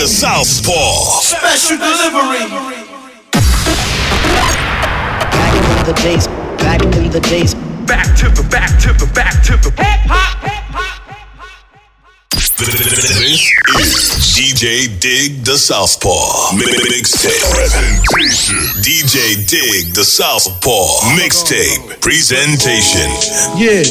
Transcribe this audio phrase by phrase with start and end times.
[0.00, 1.20] DJ the Southpaw.
[1.20, 2.40] Special delivery.
[5.30, 6.26] Back into the days,
[6.56, 7.54] back into the days.
[7.84, 10.40] Back to the back to the back to the hip hop.
[12.32, 12.58] This
[13.20, 13.44] is
[14.38, 16.56] DJ Dig the Southpaw.
[16.56, 17.52] Mixtape.
[17.52, 18.56] Presentation.
[18.80, 21.00] DJ Dig the Southpaw.
[21.18, 22.00] Mixtape.
[22.00, 23.10] Presentation.
[23.60, 23.84] Yeah,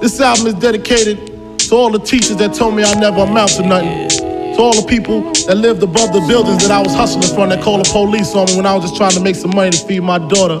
[0.00, 3.66] this album is dedicated to all the teachers that told me I never amount to
[3.66, 4.35] nothing.
[4.56, 7.62] To all the people that lived above the buildings that I was hustling from that
[7.62, 9.86] called the police on me when I was just trying to make some money to
[9.86, 10.60] feed my daughter.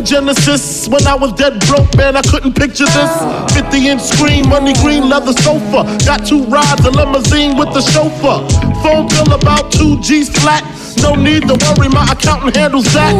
[0.00, 0.88] Sega Genesis.
[0.88, 3.54] When I was dead broke, man, I couldn't picture this.
[3.54, 5.84] 50 inch screen, money green leather sofa.
[6.04, 8.46] Got two rides, a limousine with the chauffeur.
[8.82, 10.64] Phone bill about two G's flat.
[11.02, 13.14] No need to worry, my accountant handles that.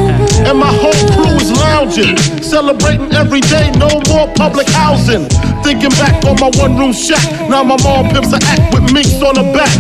[0.46, 5.28] And my whole crew is lounging, celebrating every day, no more public housing.
[5.62, 9.20] Thinking back on my one room shack, now my mom pimps a act with minks
[9.22, 9.72] on her back.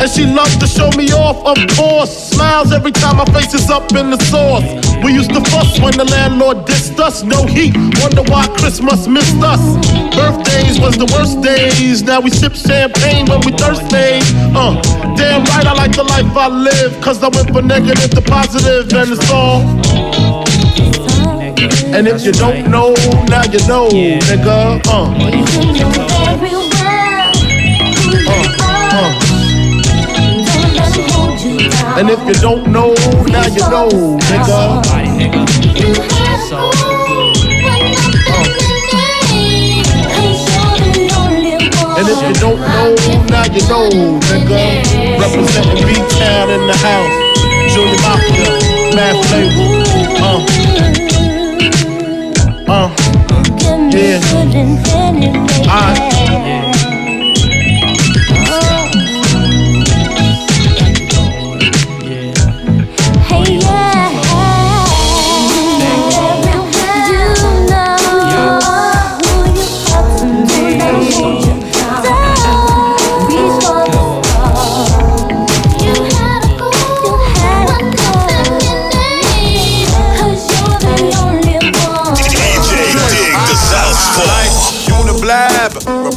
[0.00, 2.30] And she loves to show me off, of course.
[2.30, 4.91] Smiles every time my face is up in the sauce.
[5.04, 7.22] We used to fuss when the landlord dissed us.
[7.22, 9.60] No heat, wonder why Christmas missed us.
[10.14, 12.02] Birthdays was the worst days.
[12.02, 14.20] Now we sip champagne when we thirsty.
[14.54, 14.80] Uh,
[15.16, 17.00] damn right, I like the life I live.
[17.02, 19.62] Cause I went from negative to positive, and it's all.
[21.94, 22.94] And if you don't know,
[23.28, 24.80] now you know, nigga.
[24.86, 26.11] Uh.
[31.98, 32.94] And if you don't know,
[33.28, 33.88] now you know,
[34.30, 34.82] nigga.
[41.98, 42.94] And if you don't know,
[43.28, 43.88] now you know,
[44.20, 45.20] nigga.
[45.20, 47.32] Representing B-Town in the house.
[47.72, 48.50] Junior Mafia,
[48.96, 49.68] Mad Flavor.
[50.24, 50.40] Uh.
[52.68, 52.88] Uh.
[53.92, 54.20] Yeah.
[55.68, 56.81] Alright.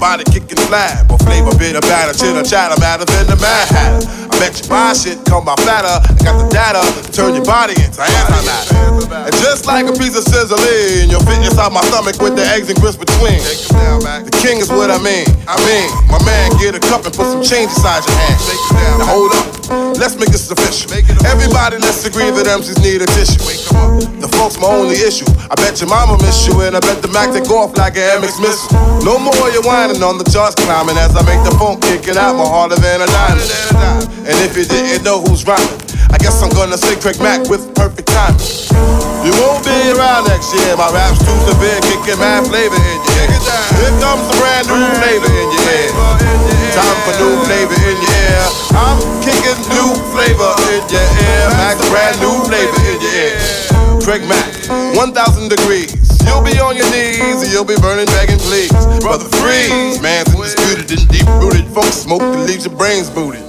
[0.05, 1.07] Everybody kicking flat.
[1.07, 4.05] But flavor, bit of batter, chitter, chatter, matter than the mad hatter.
[4.29, 5.97] I bet you buy shit, come by fatter.
[6.05, 6.81] I got the data
[7.11, 9.25] turn your body into antimatter.
[9.25, 12.69] And just like a piece of sizzling, you'll fit inside my stomach with the eggs
[12.69, 13.41] and grits between.
[13.41, 15.25] The king is what I mean.
[15.49, 18.37] I mean, my man, get a cup and put some change inside your hand.
[19.01, 20.93] Now hold up, let's make this official.
[21.25, 23.41] Everybody, let's agree that MCs need a tissue.
[24.21, 25.25] The funk's my only issue.
[25.49, 28.21] I bet your mama miss you, and I bet the Mac take off like an
[28.21, 28.69] MX missile.
[29.01, 32.17] No more you whining on the charts climbing as I make the funk kick it
[32.17, 33.49] out more harder than a diamond.
[34.25, 37.63] And if you didn't know who's rhyming, I guess I'm gonna say Craig Mack with
[37.75, 38.41] perfect timing.
[39.25, 40.77] You won't be around next year.
[40.77, 43.41] My rap's too severe, kicking mad flavor in your ear.
[43.81, 45.89] Here comes the brand new flavor in your ear.
[46.77, 48.45] Time for new flavor in your ear.
[48.77, 51.45] I'm kicking new flavor in your ear.
[51.57, 53.37] Max brand new flavor in your ear.
[54.05, 54.53] Craig Mack,
[54.93, 55.97] 1,000 degrees.
[56.25, 58.69] You'll be on your knees and you'll be burning, begging, please.
[59.01, 61.65] Brother Freeze, man's undisputed and deep rooted.
[61.73, 63.41] Funk smoke that leaves your brains booted.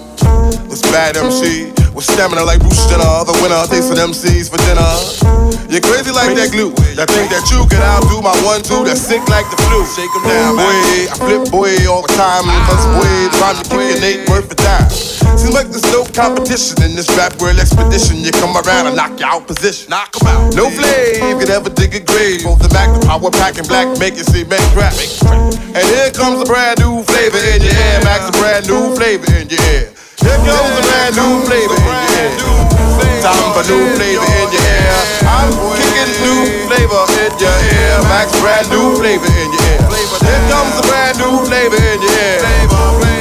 [0.76, 3.24] This bad MC with stamina like Bruce Jenner.
[3.24, 4.92] The winner takes for MCs for dinner.
[5.72, 6.68] You're crazy like that glue.
[7.00, 8.84] That think that you can outdo my one two.
[8.84, 9.88] That's sick like the flu.
[9.96, 10.76] Shake 'em down, boy.
[11.08, 12.44] I flip boy all the time.
[12.68, 13.08] Cause boy,
[13.40, 14.84] trying to kick your Nate worth for time.
[15.40, 18.20] Seems like there's no competition in this rap world expedition.
[18.20, 19.88] You come around and knock you out position.
[19.88, 20.52] Knock 'em out.
[20.60, 22.44] No flame could ever dig a grave.
[22.44, 24.92] Both the back, the power pack, and black make it see make rap.
[25.72, 28.04] And here comes a brand new flavor in your ear.
[28.04, 29.95] Max, a brand new flavor in your ear.
[30.26, 32.34] Here comes a brand new flavor in your ear.
[33.22, 34.98] Time for new flavor in your ear.
[35.22, 37.94] I'm kicking new flavor in your ear.
[38.10, 39.86] Max, brand new flavor in your ear.
[39.86, 42.42] Here comes a brand new flavor in your ear.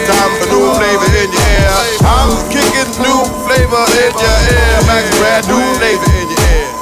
[0.10, 1.78] Time for new flavor in your ear.
[2.10, 4.74] I'm kicking new flavor in your ear.
[4.90, 6.74] Max, brand new flavor in your ear.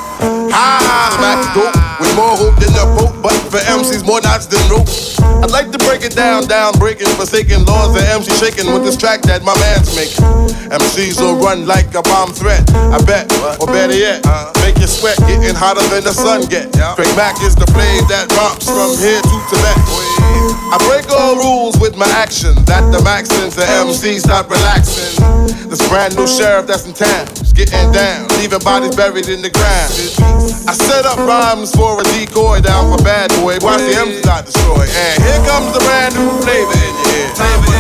[0.55, 4.59] Ah, Max dope with more hope than a pope, but for MCs more knots than
[4.69, 4.87] rope.
[5.43, 8.97] I'd like to break it down, down, breaking, forsaken laws and MC shaking with this
[8.97, 10.52] track that my man's making.
[10.93, 13.25] MCs will run like a bomb threat, I bet,
[13.57, 14.21] or better yet,
[14.61, 16.69] make you sweat, getting hotter than the sun get.
[16.93, 19.73] Craig Mack is the flame that romps from here to Tibet.
[20.69, 25.17] I break all rules with my action, that the Maxins and MCs stop relaxing.
[25.65, 29.49] This brand new sheriff that's in town is getting down, leaving bodies buried in the
[29.49, 29.89] ground.
[30.69, 34.45] I set up rhymes for a decoy down for bad boy, watch the MCs not
[34.45, 34.85] destroy.
[34.85, 37.33] And here comes the brand new flavor in your ear.
[37.33, 37.73] Time for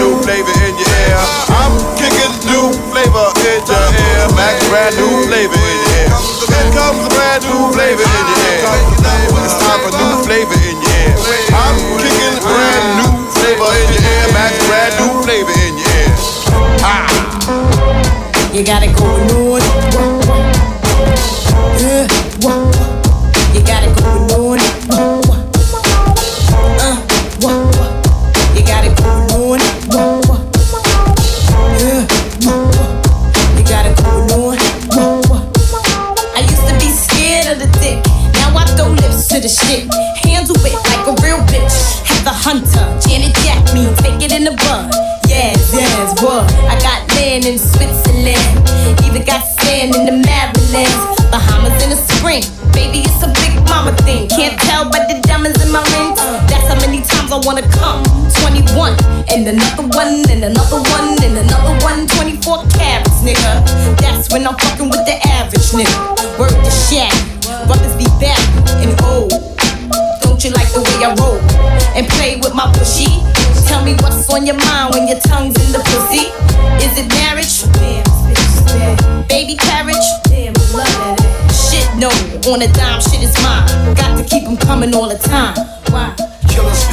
[0.00, 1.20] new flavor in your ear.
[1.54, 2.13] I'm kicking
[2.46, 4.28] new flavor in your ear.
[4.38, 6.10] Max brand new flavor in your ear.
[6.48, 8.68] Here comes the brand new flavor in your ear.
[9.44, 11.14] It's time for new flavor in your ear.
[11.54, 14.26] I'm kicking brand new flavor in your ear.
[14.36, 16.14] Max brand new flavor in your ear.
[16.86, 17.08] Ah.
[18.54, 19.60] You got it going on.
[21.82, 22.06] Yeah,
[22.42, 22.90] wah, wah.
[23.54, 24.53] You got it going on.
[39.44, 39.84] The shit.
[40.24, 41.76] Handle it like a real bitch.
[42.08, 44.88] Have the hunter, Janet Jack me, take it in the bud.
[45.28, 46.48] Yes, yes, what?
[46.64, 48.40] I got land in Switzerland.
[49.04, 50.96] Even got sand in the Marylands.
[51.28, 52.40] Bahamas in the spring.
[52.72, 54.32] Baby, it's a big mama thing.
[54.32, 56.24] Can't tell by the diamonds in my rings.
[56.48, 58.00] That's how many times I wanna come.
[58.40, 58.96] 21,
[59.28, 62.08] and another one, and another one, and another one.
[62.16, 63.64] 24 carats, nigga.
[63.98, 66.38] That's when I'm fucking with the average nigga.
[66.38, 67.12] Word to shack.
[67.66, 68.38] Brothers be back
[68.84, 69.32] and old.
[70.20, 71.40] Don't you like the way I roll
[71.96, 73.08] and play with my pushy?
[73.66, 76.28] Tell me what's on your mind when your tongue's in the pussy.
[76.84, 77.64] Is it marriage?
[79.28, 80.06] Baby carriage?
[81.50, 82.12] Shit, no.
[82.52, 83.66] On a dime, shit is mine.
[83.96, 85.56] Got to keep them coming all the time.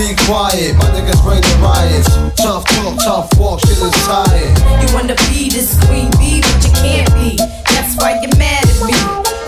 [0.01, 2.09] Be quiet, my niggas bring the riots.
[2.35, 4.57] Tough talk, tough walk, shit is tired.
[4.81, 7.37] You wanna be this queen bee, but you can't be.
[7.69, 8.97] That's why you're mad at me.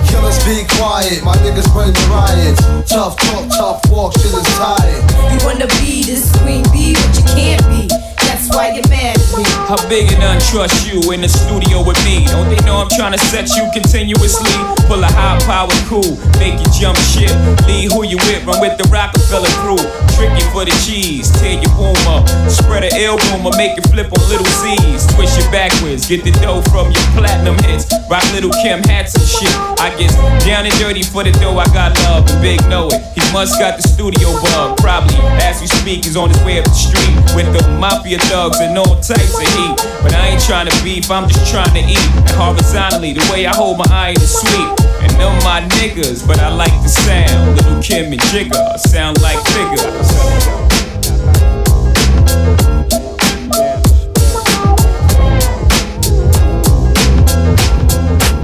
[0.06, 2.62] Killers be quiet, my niggas bring the riots.
[2.88, 5.02] Tough talk, tough walk, shit is tired.
[5.34, 8.13] You wanna be this queen bee, but you can't be.
[8.44, 9.48] That's why you're mad at me.
[9.72, 12.28] How big and untrust you in the studio with me?
[12.28, 14.52] Don't they know I'm trying to set you continuously?
[14.92, 17.32] Pull a high power cool, make you jump ship.
[17.64, 19.80] Lead who you with, run with the Roc-A-Fella crew.
[20.20, 22.28] Trick you for the cheese, tear your boom up.
[22.52, 25.08] Spread an L boom or make it flip on little Z's.
[25.16, 27.88] Twist you backwards, get the dough from your platinum hits.
[28.12, 29.56] Rock little Kim hats and shit.
[29.80, 30.12] I get
[30.44, 33.00] down and dirty for the dough, I got love, and Big know it.
[33.16, 34.84] He must got the studio bug.
[34.84, 38.60] Probably, as we speak, he's on his way up the street with the mafia thugs
[38.62, 39.78] and all types of heat.
[40.02, 42.10] But I ain't trying to beef, I'm just trying to eat.
[42.18, 44.70] And horizontally, the way I hold my eye is sweet.
[45.04, 47.58] And know my niggas, but I like the sound.
[47.58, 50.10] Little Kim and Jigga sound like figures.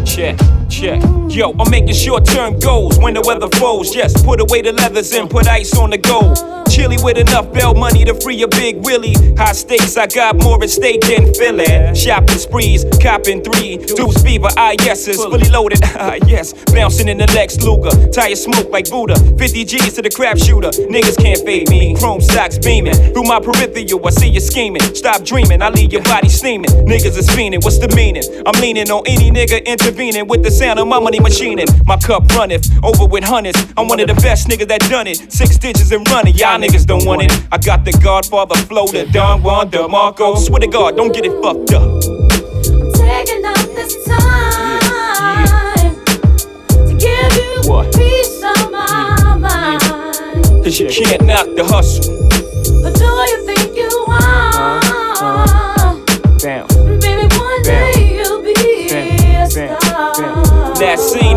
[0.05, 0.35] check,
[0.69, 1.01] check.
[1.29, 3.95] Yo, I'm making short term goals when the weather falls.
[3.95, 6.37] Yes, put away the leathers and put ice on the gold.
[6.79, 9.13] Chilly with enough bell money to free a big Willie.
[9.35, 11.93] High stakes, I got more at stake than Philly.
[11.93, 13.75] Shopping sprees, copping three.
[13.75, 16.53] Deuce fever, ah yeses, fully loaded, ah yes.
[16.71, 19.15] Bouncing in the Lex Luger, tire smoke like Buddha.
[19.37, 21.95] 50 G's to the crap shooter, niggas can't fade me.
[21.95, 24.07] Chrome stocks beaming through my peripheral.
[24.07, 24.81] I see you scheming.
[24.95, 26.71] Stop dreaming, I leave your body steaming.
[26.87, 28.23] Niggas is fiending, what's the meaning?
[28.45, 31.67] I'm leaning on any nigga intervening with the sound of my money machining.
[31.85, 33.59] My cup runneth over with hundreds.
[33.75, 35.29] I'm one of the best niggas that done it.
[35.29, 37.31] Six digits and running, y'all niggas don't want it.
[37.51, 40.37] I got the Godfather flow, the Don Juan DeMarco.
[40.37, 42.01] Swear to God, don't get it fucked up.
[42.95, 45.95] Taking up this time
[46.87, 47.93] to give you What?
[47.95, 49.39] peace of my mm.
[49.39, 50.63] mind.
[50.63, 52.19] Cause you can't knock the hustle.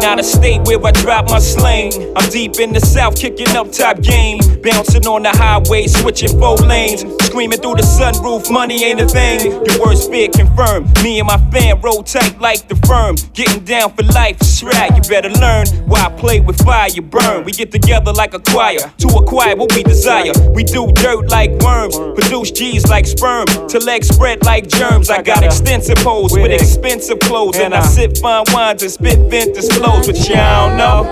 [0.03, 1.93] Scene out of state where I drop my sling.
[2.17, 4.39] I'm deep in the south, kicking up top game.
[4.63, 7.03] Bouncing on the highway, switching four lanes.
[7.27, 9.53] Screaming through the sunroof, money ain't a thing.
[9.53, 10.87] Your worst fear confirmed.
[11.03, 13.17] Me and my fam roll tight like the firm.
[13.33, 14.91] Getting down for life, right.
[14.95, 17.45] You better learn why I play with fire, you burn.
[17.45, 20.33] We get together like a choir to acquire what we desire.
[20.51, 23.47] We do dirt like worms, produce G's like sperm.
[23.69, 25.11] To legs spread like germs.
[25.11, 29.71] I got extensive hoes with expensive clothes, and I sip fine wines and spit vintage
[29.93, 31.05] flows, but y'all know.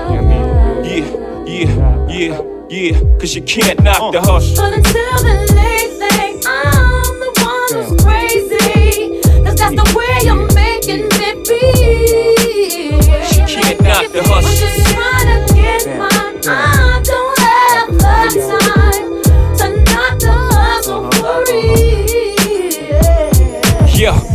[0.84, 3.18] Yeah, yeah, yeah, yeah.
[3.18, 4.56] Cause you can't knock the hustle.
[4.56, 9.20] But until then, they think I'm the one who's crazy.
[9.44, 13.00] Cause that's the way you're making me feel.
[13.25, 14.56] She can't knock the I'm hustle.
[14.56, 16.79] just trying to get mine.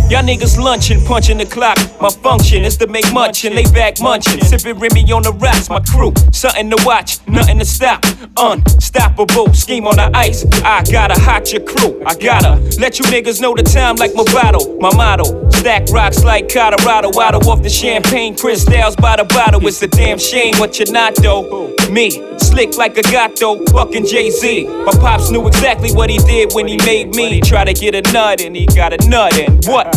[0.10, 1.78] Y'all niggas lunching, punching the clock.
[2.02, 4.42] My function is to make much and lay back munching.
[4.42, 6.14] Sipping Remy on the rocks, my crew.
[6.32, 8.06] Something to watch, nothing to stop.
[8.38, 10.46] Unstoppable, scheme on the ice.
[10.64, 12.02] I gotta hot your crew.
[12.06, 14.78] I gotta let you niggas know the time like my bottle.
[14.80, 17.10] My motto, stack rocks like Colorado.
[17.20, 19.66] Out off the champagne, crystals by the bottle.
[19.66, 21.74] It's a damn shame what you're not though.
[21.90, 24.68] Me, slick like a gato, fucking Jay Z.
[24.68, 27.42] My pops knew exactly what he did when he made me.
[27.42, 29.96] Try to get a nut and he got a nut and what?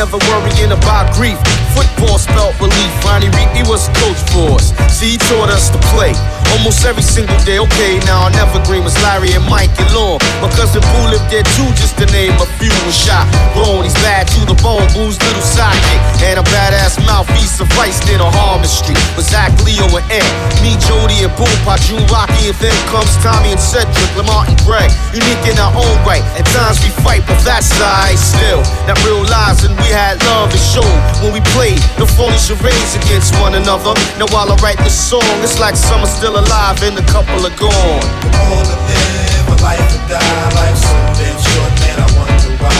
[0.00, 1.36] never worrying about grief.
[1.76, 3.04] Football spelt relief.
[3.04, 4.72] Ronnie Reed, he was coach for us.
[4.88, 7.58] See, he taught us to play almost every single day.
[7.58, 10.18] Okay, now our evergreen was Larry and Mike and Lon.
[10.42, 12.72] My cousin Boo lived there too, just to name a few.
[12.86, 14.84] Was shot, blown, he's bad to the bone.
[14.96, 18.98] Boo's little sidekick, and a badass mouthpiece sufficed in on Harmon Street.
[19.16, 20.26] With Zach, Leo, and Ed.
[20.64, 21.52] Me, Jody, and Boom,
[21.86, 24.90] June, Rocky, and then comes Tommy and Cedric, Lamar, and Greg.
[25.14, 26.24] Unique in our own right.
[26.34, 28.62] At times we fight, but that's alright still.
[28.88, 30.86] That real lies, and we had love and show
[31.22, 33.92] when we played the phony charades against one another.
[34.18, 37.56] Now while I write this song, it's like summer still alive and a couple are
[37.56, 38.04] gone.
[38.32, 40.48] Born to live a life and die.
[40.56, 41.98] Life's so damn short, man.
[42.00, 42.76] I wonder why.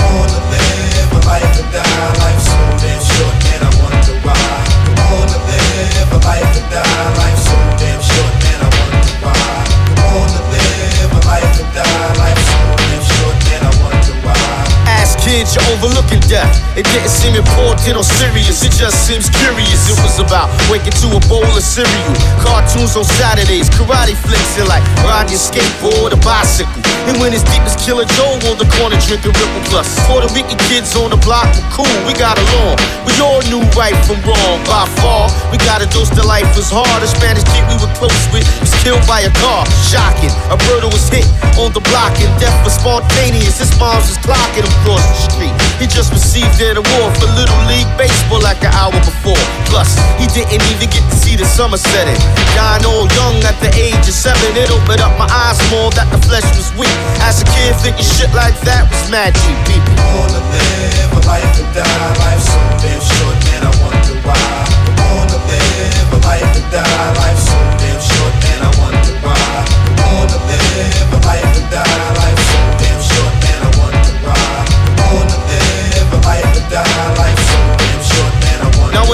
[0.00, 2.10] Born to live a life and die.
[2.22, 3.60] Life's so damn short, man.
[3.68, 4.40] I wonder why.
[5.08, 7.33] Born to live a life and die.
[15.42, 16.54] That you're overlooking death.
[16.78, 19.90] It didn't seem important or serious, it just seems curious.
[19.90, 24.70] It was about waking to a bowl of cereal, cartoons on Saturdays, karate flicks, and
[24.70, 26.78] like riding your skateboard or bicycle.
[27.10, 29.90] And when it's deep as Killer Joe on the corner drinking Ripple Plus.
[30.06, 32.78] Puerto Rican kids on the block were cool, we got along.
[33.04, 35.28] We all knew right from wrong by far.
[35.50, 37.02] We got a dose to life was hard.
[37.02, 39.66] A Spanish kid we were close with was killed by a car.
[39.90, 40.32] Shocking.
[40.48, 41.26] A brother was hit
[41.60, 43.60] on the block and death was spontaneous.
[43.60, 45.54] His moms was clocking across the street.
[45.80, 49.40] He just received an award for Little League Baseball like an hour before.
[49.68, 52.18] Plus, he didn't even get to see the summer setting.
[52.54, 56.08] Dying all young at the age of seven, it opened up my eyes more that
[56.12, 56.94] the flesh was weak.
[57.24, 59.94] As a kid, thinking shit like that was mad deep, people.
[60.14, 64.38] Wanna live a life and die, life so damn short, man, I wonder why.
[65.00, 67.63] Wanna live a life and die, life so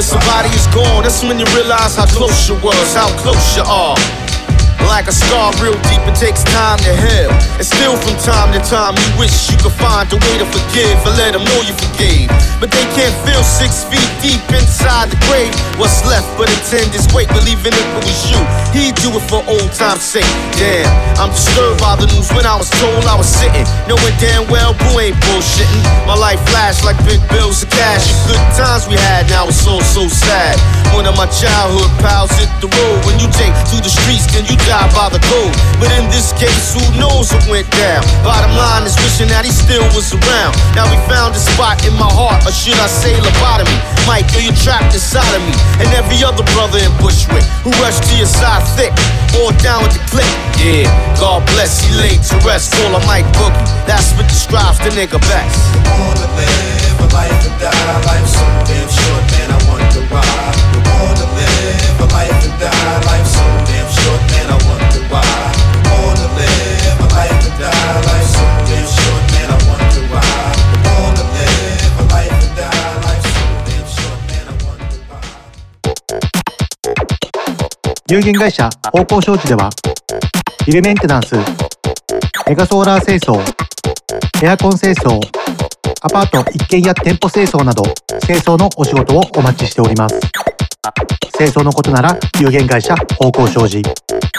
[0.00, 3.62] when somebody is gone, that's when you realize how close you was, how close you
[3.64, 4.19] are.
[4.90, 7.30] Like a scar real deep, it takes time to heal.
[7.30, 10.98] And still from time to time, you wish you could find a way to forgive
[11.06, 12.26] and let them know you forgave.
[12.58, 15.54] But they can't feel six feet deep inside the grave.
[15.78, 18.40] What's left but a tender's weight, believing if it was you,
[18.74, 20.26] he'd do it for old time's sake.
[20.58, 20.90] Damn,
[21.22, 24.74] I'm disturbed by the news when I was told I was sitting, knowing damn well
[24.74, 25.86] boo ain't bullshitting.
[26.02, 28.10] My life flashed like big bills of cash.
[28.26, 30.58] The good times we had, now it's all so sad.
[30.92, 32.98] One of my childhood pals hit the road.
[33.06, 35.52] When you take to the streets, then you die by the code.
[35.80, 38.04] But in this case, who knows what went down?
[38.24, 40.52] Bottom line is wishing that he still was around.
[40.76, 43.76] Now we found a spot in my heart, or should I say lobotomy?
[44.08, 48.14] Mike, you're trapped inside of me, and every other brother in Bushwick who rushed to
[48.16, 48.92] your side thick,
[49.40, 50.30] or down with the click.
[50.60, 52.72] Yeah, God bless, he laid to rest.
[52.76, 55.56] Call a Mike Boogie, that's what describes the nigga best.
[55.96, 60.24] Wanna live a life and die, life so damn short, man, I wonder why.
[61.00, 63.59] Wanna live a life and die, life so
[78.08, 79.70] 有限会社方向商事では
[80.66, 81.36] ビルメンテナンス
[82.48, 83.40] メガソーラー清掃
[84.44, 85.20] エアコン清掃
[86.02, 87.82] アパート一軒や店舗清掃など
[88.26, 90.20] 清掃のお仕事をお待ちしております。
[91.40, 93.80] 清掃のことなら有限会社方向商事「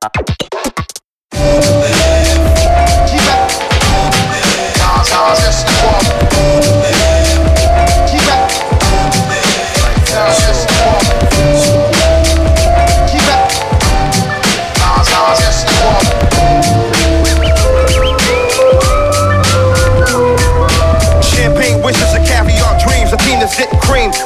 [0.00, 0.28] A team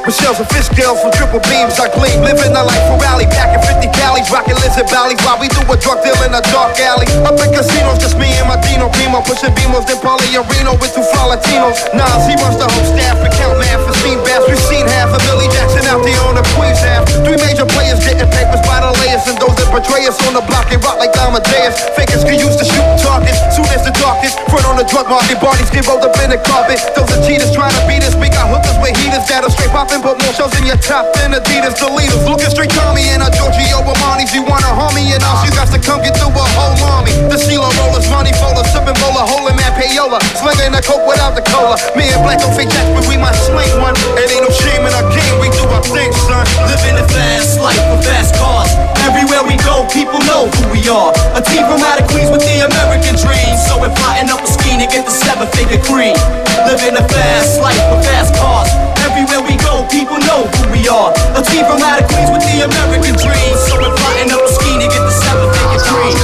[0.07, 2.23] With shells and fish scales from triple beams, I gleam.
[2.23, 5.77] Living a life for rally, packing 50 galleys, rocking lizard valleys while we do a
[5.79, 7.09] drug deal in a dark alley.
[7.27, 10.93] Up in casinos, just me and my Dino Primo, pushing beamos, then Paulie Reno with
[10.95, 11.79] two Latinos.
[11.95, 14.43] Nas, he runs the whole staff, account man for scene bass.
[14.51, 17.07] We've seen half a Billy Jackson out there on the Queens half.
[17.23, 20.45] Three major players getting papers by the layers, and those that betray us on the
[20.45, 21.79] block and rock like Amadeus.
[21.95, 24.42] Fakers can use to shoot targets, soon as the darkest.
[24.53, 26.77] Front on the drug market, bodies get rolled up in the carpet.
[26.93, 28.13] Those are cheaters trying to beat us.
[28.13, 31.09] We got hookers with heaters that'll straight pop and put more shells in your top
[31.17, 31.81] than Adidas.
[31.81, 34.37] The leaders looking straight Tommy and a Giorgio Armani's.
[34.37, 37.17] You wanna harm me and all you got to come get through a whole army.
[37.33, 41.45] The CeeLo rollers, money folders, sipping bowler, holding man payola, slinging the coke without the
[41.49, 41.81] cola.
[41.97, 43.97] Me and Black don't jacks, but we might sling one.
[44.21, 45.41] It ain't no shame in our game.
[45.41, 46.45] We do our thing, son.
[46.69, 48.69] Living a fast life with fast cars.
[49.01, 51.09] Everywhere we go, people know who we are.
[51.33, 53.57] A team from out of Queens with the American dream.
[53.65, 56.17] So we're plotting up a scheme to get the seven figure cream.
[56.67, 58.71] Living a fast life with fast cars.
[59.03, 61.13] Everywhere we go, people know who we are.
[61.37, 63.53] A team from out of Queens with the American dream.
[63.69, 66.17] So we're plotting up a scheme to get the seven figure cream.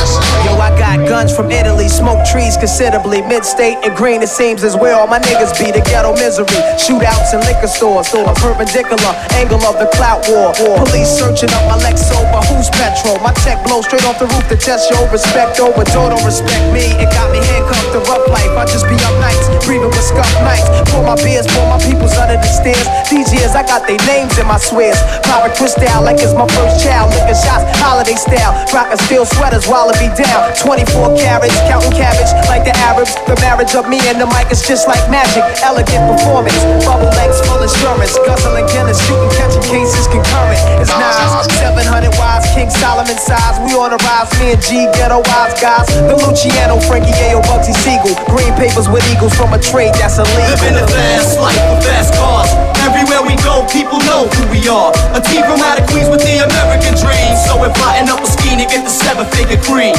[0.47, 3.23] Yo, I got guns from Italy, smoke trees considerably.
[3.25, 5.73] Mid-state and green, it seems is where all my niggas be.
[5.73, 8.13] The ghetto misery, shootouts in liquor stores.
[8.13, 10.53] A perpendicular angle of the clout war.
[10.85, 13.17] Police searching up my Lexo, but who's petrol?
[13.25, 15.59] My tech blow straight off the roof to test your respect.
[15.59, 16.93] Over door don't respect me.
[17.01, 18.53] It got me handcuffed to rough life.
[18.53, 20.69] I just be up nights, breathing with scuff nights.
[20.93, 22.85] Pour my beers, pour my peoples under the stairs.
[23.09, 25.01] DJs, I got their names in my swears.
[25.25, 27.09] Power crystal like it's my first child.
[27.17, 28.53] Licking shots, holiday style.
[28.75, 29.65] Rockin' steel sweaters
[29.97, 30.53] be down.
[30.59, 33.15] 24 carats, counting cabbage like the Arabs.
[33.31, 35.45] The marriage of me and the mic is just like magic.
[35.63, 38.19] Elegant performance, bubble legs, full insurance.
[38.27, 40.59] Guzzling Guinness, shooting, catching cases concurrent.
[40.83, 44.31] It's Nas, 700 wise, king Solomon size, we on the rise.
[44.43, 45.87] Me and G, ghetto wise guys.
[45.95, 48.19] The Luciano, Frankie Ayo, Bugsy Siegel.
[48.27, 50.51] Green papers with eagles from a trade that's illegal.
[50.59, 52.78] Living a fast life with fast cars.
[52.89, 54.89] Everywhere we go, people know who we are.
[55.13, 57.37] A team from out of Queens with the American dream.
[57.37, 59.93] So we're plotting up a scheme to get the seven figure cream.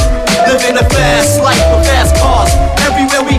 [0.50, 2.50] Living a fast life with fast cars.
[2.82, 3.29] Everywhere we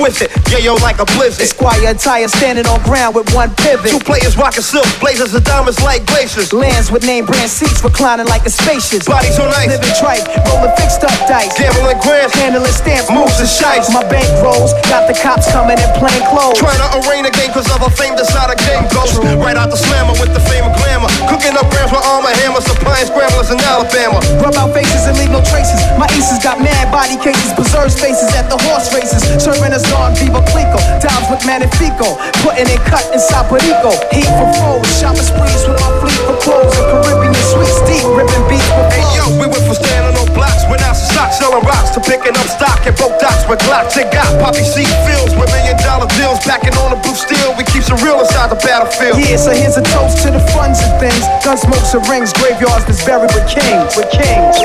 [0.00, 0.30] lifestyle's it.
[0.50, 1.44] Yeah, yo, like a blizzard.
[1.44, 3.90] Esquire attire standing on ground with one pivot.
[3.90, 6.52] Two players rocking silk, blazers and diamonds like glaciers.
[6.52, 9.06] Lands with name brand seats reclining like a spacious.
[9.06, 9.68] Body so nice.
[9.68, 11.52] Living tripe, rolling fixed up dice.
[11.58, 13.92] Gambling grams, handling stamps, moves and shites.
[13.92, 16.58] My bank rolls, got the cops coming in plain clothes.
[16.58, 19.20] Trying to arraign a game cause of a fame that's not a game ghost.
[19.20, 21.10] Right out the slammer with the fame of glamour.
[21.28, 24.18] Cooking up grams with armor hammer, supplying scramblers in Alabama.
[24.42, 25.78] Rub out faces and leave no traces.
[25.94, 29.22] My aces got mad body cases, preserves faces at the horse races.
[29.40, 30.82] Serving us on Veuve Clicquot.
[31.00, 32.18] Dimes with Magnifico.
[32.42, 33.94] Putting it cut inside Perico.
[34.14, 34.86] Heat for foes.
[34.98, 36.74] Shopping sprees with my fleet for clothes.
[36.78, 38.04] And Caribbean sweets deep.
[38.14, 41.62] Ripping beats with Hey yo, we went from standing on blocks, out to stock selling
[41.62, 43.96] rocks to picking up stock at both docks with Glocks.
[43.96, 46.42] It got poppy seed fields with million dollar deals.
[46.44, 49.18] Backing on the blue steel, we keep it real inside the battlefield.
[49.18, 51.22] Yeah, so here's a toast to the funds and things.
[51.44, 53.94] Gun smokes and rings, graveyards that's buried with kings.
[53.96, 54.58] With kings.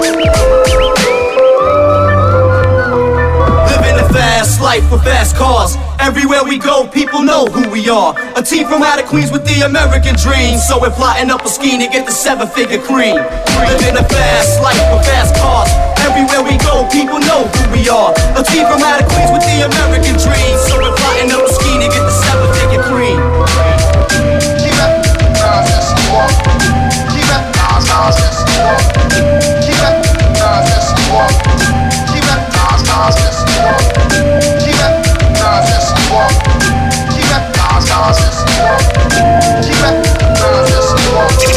[0.00, 0.65] Living a
[4.16, 5.76] fast life with fast cars.
[6.00, 8.16] Everywhere we go, people know who we are.
[8.36, 10.56] A team from out of Queens with the American dream.
[10.56, 13.20] So we're plotting up a scheme to get the seven figure cream.
[13.68, 15.68] Living a fast life with fast cars.
[16.08, 18.16] Everywhere we go, people know who we are.
[18.40, 20.54] A team from out of Queens with the American dream.
[20.64, 23.20] So we're plotting up a scheme to get the seven figure cream.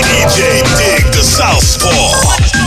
[0.01, 2.58] DJ Dig the Southpaw.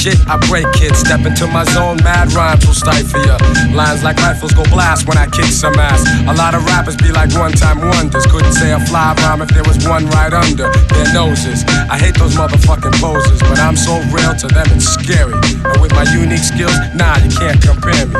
[0.00, 0.96] Shit, I break it.
[0.96, 3.36] Step into my zone, mad rhymes will stifle ya.
[3.76, 6.00] Lines like rifles go blast when I kick some ass.
[6.24, 8.24] A lot of rappers be like one time wonders.
[8.26, 11.64] Couldn't say a fly rhyme if there was one right under their noses.
[11.92, 15.36] I hate those motherfucking poses, but I'm so real to them it's scary.
[15.68, 18.16] And with my unique skills, nah, you can't compare me.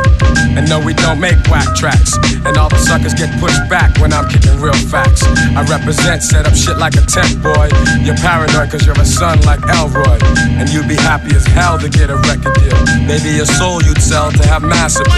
[0.60, 2.12] And no, we don't make whack tracks.
[2.44, 5.24] And all the suckers get pushed back when I'm kicking real facts.
[5.56, 7.72] I represent, set up shit like a tent boy.
[8.04, 10.18] You're paranoid cause you're a son like Elroy.
[10.60, 12.74] And you'd be happy as hell to get a record deal.
[13.06, 15.14] Maybe your soul you'd sell to have mass appeal.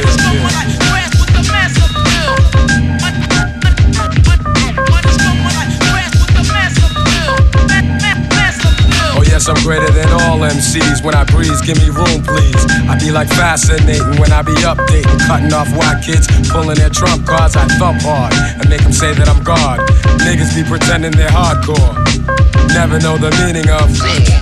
[9.14, 11.02] Oh yes, I'm greater than all MCs.
[11.02, 12.62] When I breeze, give me room, please.
[12.88, 17.26] I be like fascinating when I be updating, cutting off white kids, pulling their trump
[17.26, 17.56] cards.
[17.56, 19.80] I thump hard and make them say that I'm God.
[20.20, 21.96] Niggas be pretending they're hardcore.
[22.74, 24.41] Never know the meaning of.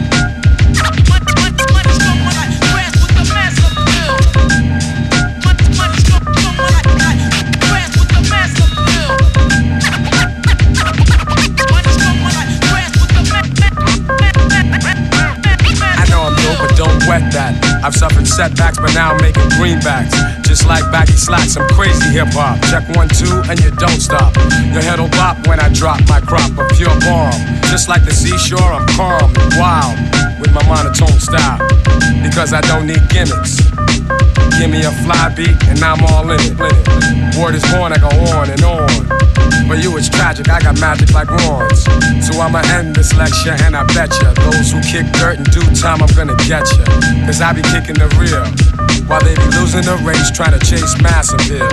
[19.61, 20.17] Greenbacks.
[20.41, 22.57] Just like baggy slacks, I'm crazy hip hop.
[22.73, 24.33] Check one, two, and you don't stop.
[24.73, 27.37] Your head'll bop when I drop my crop of pure bomb.
[27.69, 29.93] Just like the seashore, I'm calm and wild
[30.41, 31.61] with my monotone style.
[32.25, 33.61] Because I don't need gimmicks.
[34.57, 36.57] Give me a fly beat, and I'm all in it.
[37.37, 38.89] Word is born, I go on and on.
[39.69, 41.85] For you it's tragic, I got magic like wands.
[42.25, 45.63] So I'ma end this lecture and I bet ya Those who kick dirt in due
[45.79, 46.85] time, I'm gonna get ya
[47.25, 48.70] Cause I be kicking the real
[49.11, 51.67] While they be losing the race trying to chase mass appeal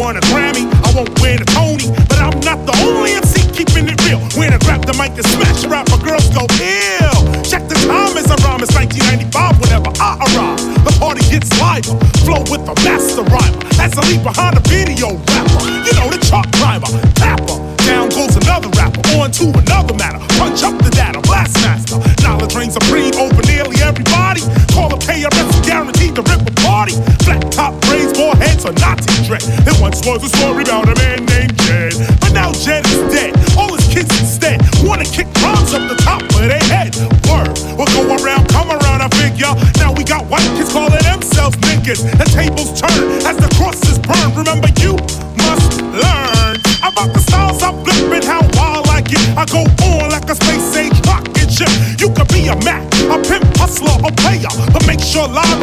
[0.00, 3.84] want a Grammy, I won't win a Tony, but I'm not the only MC keeping
[3.84, 4.18] it real.
[4.32, 7.20] When I grab the mic and smash rap, my girls go ill.
[7.44, 10.56] Check the time as I rhyme, it's 1995 whenever I arrive.
[10.88, 11.92] The party gets lighter,
[12.24, 13.60] flow with the master rhymer.
[13.76, 16.88] As I leave behind a video rapper, you know the chalk climber,
[17.20, 17.60] tapper.
[17.84, 20.20] Down goes another rapper, on to another matter.
[20.40, 22.00] Punch up the data, blast master.
[22.24, 24.40] Knowledge reigns supreme breed over nearly everybody.
[24.72, 25.28] Call a payer
[28.60, 29.40] It's a Nazi dread.
[29.64, 31.96] It once was a story about a man named Jed.
[32.20, 33.32] But now Jed is dead.
[33.56, 36.92] All his kids instead wanna kick drums up the top of their head.
[37.24, 39.48] Word will go around, come around, I figure.
[39.80, 42.04] Now we got white kids calling themselves niggas.
[42.04, 44.28] The tables turn as the crosses burn.
[44.36, 44.92] Remember, you
[45.48, 49.24] must learn about the styles I'm flipping, how wild I get.
[49.40, 51.72] I go on like a space age rocket ship.
[51.96, 55.59] You could be a Mac, a pimp, hustler, a player, but make sure live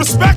[0.00, 0.29] disrespect.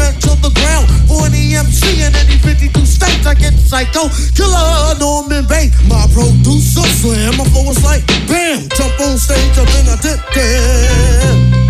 [0.00, 0.88] back to the ground.
[1.04, 4.08] For an EMC in any 52 states, I get psycho.
[4.32, 7.36] Killer Norman Bates, my producer slam.
[7.36, 8.68] My flow is like bam.
[8.72, 11.69] Jump on stage, I've been addicted.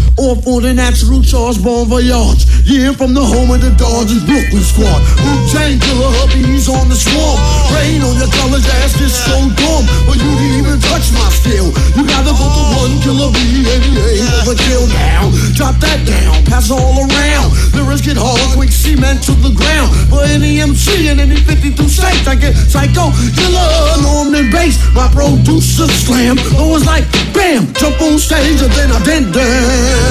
[0.21, 2.45] Off on the natural charge, bon voyage.
[2.61, 5.01] Yeah, from the home of the Dodgers Brooklyn squad.
[5.17, 7.41] Wu-Tang killer hubbies on the swamp.
[7.73, 9.83] Rain on your college ass is so dumb.
[10.05, 11.73] But you didn't even touch my skill.
[11.97, 15.33] You gotta put the one killer B and A for the kill now.
[15.57, 17.49] Drop that down, pass all around.
[17.73, 19.89] Lyrics get hard, quick cement to the ground.
[20.13, 24.77] For any MC in any 52 states, I get psycho, killer, Norman Bates.
[24.93, 26.37] My producer slam.
[26.37, 30.10] It was like, bam, jump on stage and then I did that.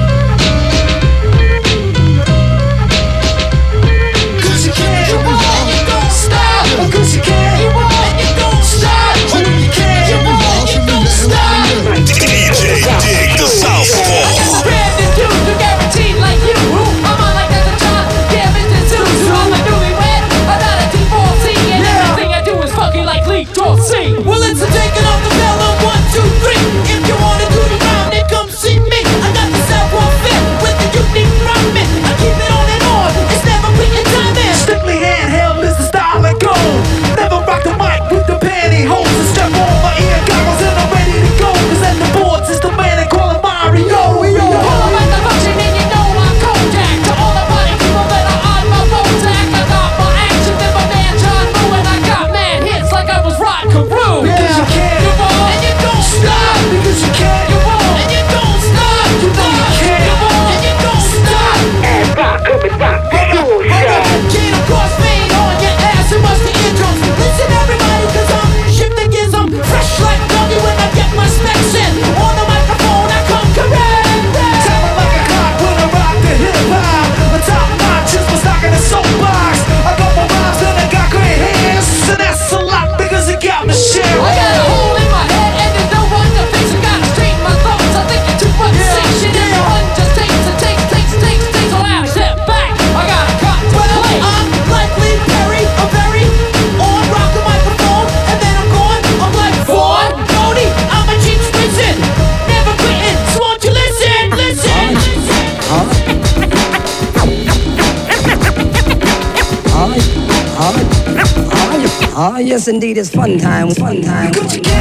[112.51, 114.80] yes, indeed, it's fun time, fun time.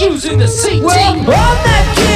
[0.00, 0.82] Using the CT.
[0.82, 2.09] Well, I'm that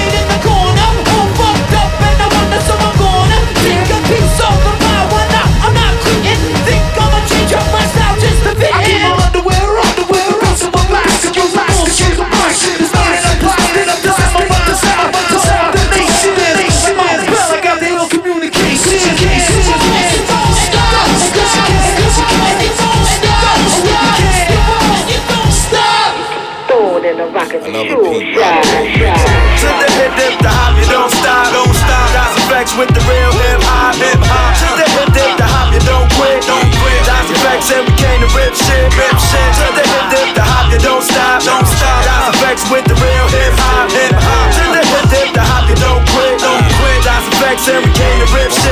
[37.75, 39.51] and we came to rip shit, rip shit.
[39.59, 42.01] To the hip dip, the hop, you don't stop, don't stop.
[42.07, 44.47] Das EFX with the real hip hop, hip hop.
[44.55, 46.99] To the hip dip, the hop, you don't quit, don't quit.
[47.03, 48.64] Das EFX and we came to rip shit,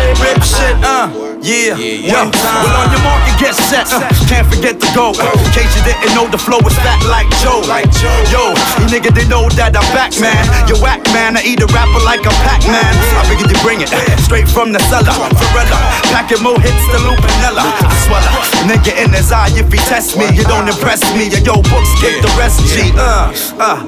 [0.73, 0.85] shit.
[0.85, 1.75] Uh, yeah,
[2.15, 2.63] one time.
[2.63, 3.91] Well, on your mark and get set.
[3.91, 5.11] Uh, can't forget to go.
[5.11, 7.61] Uh, in case you didn't know, the flow is fat like Joe.
[7.67, 8.15] Like Joe.
[8.31, 10.39] Yo, you nigga, they know that I'm back, man.
[10.71, 11.37] You whack, man.
[11.37, 12.93] I eat a rapper like a Pac Man.
[13.19, 13.91] I figured you bring it
[14.23, 15.11] straight from the cellar.
[15.35, 15.79] Forella,
[16.15, 17.67] packing more hits than Lupinella.
[17.67, 18.31] I swallow.
[18.71, 21.27] Nigga in his eye, if he test me, you don't impress me.
[21.27, 22.95] Yo, yo, books get the rest, G.
[22.95, 23.83] Uh, uh.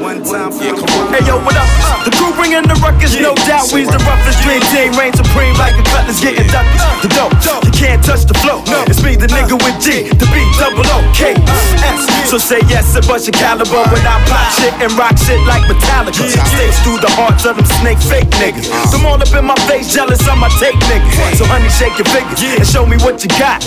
[1.14, 1.70] Hey, yo, what up?
[2.02, 3.70] The crew bringing the ruckus, no doubt.
[3.70, 6.73] We's the roughest dream team, reign supreme like a cutlass getting ducked.
[7.04, 8.64] The dope, you can't touch the flow.
[8.64, 8.84] No.
[8.88, 11.36] It's me, the nigga with G, the B, double O, K,
[11.84, 12.08] S.
[12.24, 15.62] So say yes and bust your caliber when I pop shit and rock shit like
[15.68, 16.24] Metallica.
[16.24, 18.72] Sticks through the hearts of them snake fake niggas.
[18.90, 21.14] Them all up in my face, jealous of my take niggas.
[21.36, 23.60] So honey, shake your fingers and show me what you got.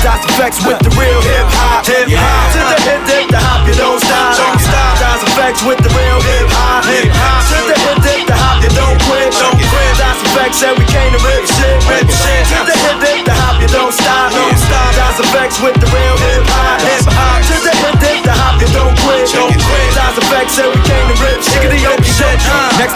[0.00, 2.54] Das EFX with the real hip hop, hip hop.
[2.54, 4.38] To the hip dip, the hop, you don't stop.
[4.38, 4.94] Don't stop.
[5.02, 7.42] Das EFX with the real hip hop, hip hop.
[7.50, 9.57] To the hip dip, the hop, you don't quit, don't
[10.48, 12.48] and we came to rip shit, rip shit.
[12.64, 13.27] The hip dip,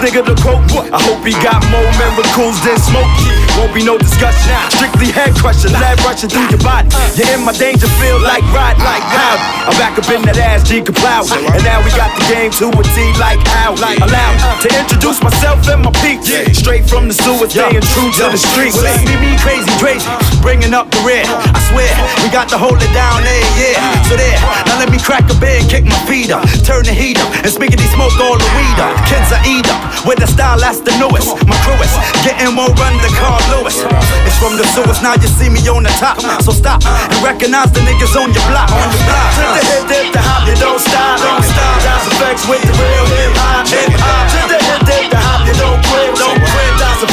[0.03, 3.07] nigga quote, I hope he got more miracles than smoke.
[3.55, 4.51] Won't be no discussion.
[4.75, 6.91] Strictly head crushing, lead rushing through your body.
[7.15, 9.39] You're in my danger field like ride, like how.
[9.69, 11.23] I'm back up in that ass, G Kaplow.
[11.31, 13.79] And now we got the game to a T like how.
[13.79, 14.37] Like allowed
[14.67, 16.25] to introduce myself and my peak.
[16.51, 18.81] Straight from the sewer, staying true to the streets.
[18.83, 20.09] See me crazy, crazy,
[20.43, 21.23] bringing up the rear.
[21.29, 21.93] I swear,
[22.25, 23.79] we got to hold it down there, yeah.
[24.09, 27.21] So there, now let me crack a bed, kick my feet up, turn the heat
[27.21, 28.97] up, and spiggity smoke all the weed up.
[29.07, 31.37] Kids are eat up, with the style that's the newest.
[31.45, 31.93] My crew is
[32.25, 33.77] getting more run than Carl Lewis.
[34.25, 36.19] It's from the sewers, now you see me on the top.
[36.43, 38.71] So stop and recognize the niggas on your block.
[38.73, 39.31] On your block.
[39.37, 41.21] To the hip, dip, the hop, you don't stop.
[41.21, 41.77] Don't stop.
[41.85, 44.25] Das EFX with the real hip hop, hip hop.
[44.33, 46.72] To the hip, dip, the hop, you don't quit, don't quit.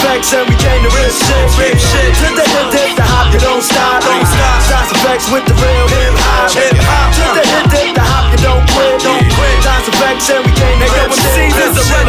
[0.10, 2.18] Effects and we came to rip shit, rip shit.
[2.18, 4.58] To the hip, dip, the hop, you don't stop, don't stop.
[4.66, 7.14] Das EFX with the real hip hop, hip hop.
[7.14, 9.58] To the hip, dip, the hop, you don't quit, don't quit.
[9.62, 12.00] Das EFX and we came to rip shit, rip shit.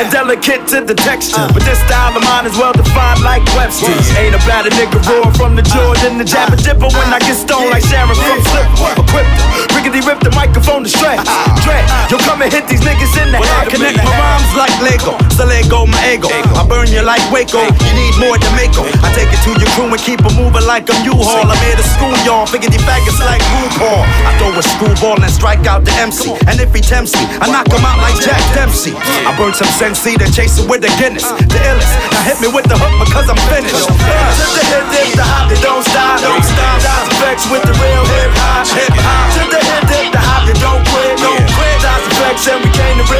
[0.00, 1.52] And delicate to the texture, uh.
[1.52, 4.04] but this style of mine is well defined like Webster's.
[4.20, 6.64] Ain't about a nigga roar from the Jordan, the jabber uh.
[6.64, 7.44] dipper when I get uh.
[7.44, 8.68] stoned like Sharon from Flip.
[9.00, 9.32] Equipped,
[9.72, 11.24] riggedy rip the microphone to stretch.
[11.64, 13.72] Dread, yo come and hit these niggas in the head.
[13.72, 16.28] Connect my rhymes like Lego, so let go my ego.
[16.32, 18.82] I burn you like Waco, you need more Jamaica.
[19.06, 21.46] I take it to your crew and keep it moving like a U-Haul.
[21.46, 24.02] I'm here to school y'all, figure these faggots like RuPaul.
[24.26, 26.34] I throw a screwball and strike out the MC.
[26.50, 28.94] And if he tempts me, I knock him out like Jack Dempsey.
[29.26, 31.26] I burn some Sensi, then chase it with the Guinness.
[31.50, 33.78] The illest, now hit me with the hook because I'm finished.
[33.78, 36.82] To the hip, dip, the hop, they don't stop, don't stop.
[36.82, 39.26] Das EFX with the real hip hop, hip hop.
[39.38, 41.76] To the hip, the hop, you don't quit, don't quit.
[41.82, 43.19] Das EFX and we came to rip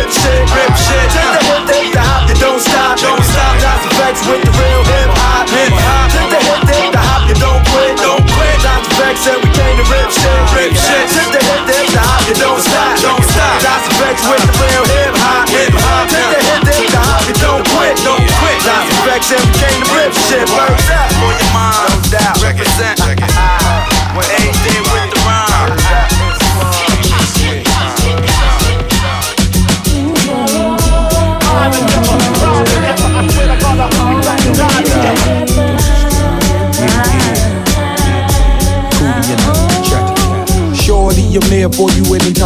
[20.31, 20.80] shit, words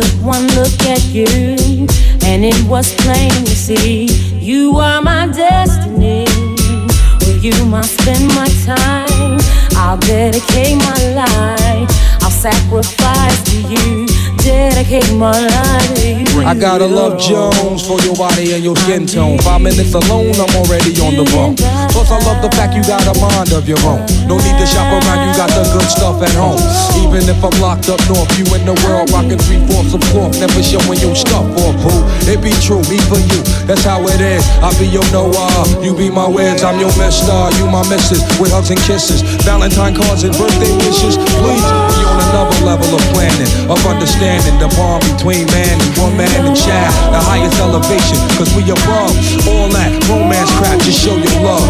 [0.00, 1.26] Took one look at you,
[2.24, 4.06] and it was plain to see
[4.38, 6.24] you are my destiny.
[7.20, 9.40] With you, I spend my time.
[9.76, 11.90] I'll dedicate my life.
[12.22, 14.09] I'll sacrifice to you.
[16.50, 19.38] I gotta love Jones for your body and your skin tone.
[19.38, 21.56] Five minutes alone, I'm already on the phone.
[21.92, 24.02] Plus, I love the fact you got a mind of your own.
[24.26, 26.60] No need to shop around, you got the good stuff at home.
[27.00, 30.36] Even if I'm locked up north, you in the world rocking three fourths of cloth,
[30.40, 32.00] never showing your stuff or boo.
[32.26, 34.44] It be true, me for you, that's how it is.
[34.60, 38.52] I be your Noah, you be my Wiz, I'm your Mister, you my Missus, with
[38.52, 41.18] hugs and kisses, Valentine cards and birthday wishes.
[41.42, 41.64] Please
[42.30, 47.18] another level of planning, of understanding the bond between man and woman and child, the
[47.18, 49.10] highest elevation, cause we above
[49.50, 51.66] all that romance crap, just show your love.